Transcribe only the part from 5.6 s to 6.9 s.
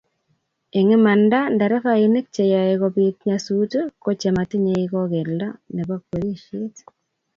nebo kwerishet